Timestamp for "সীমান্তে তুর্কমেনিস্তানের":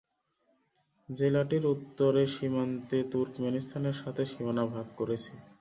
2.35-3.95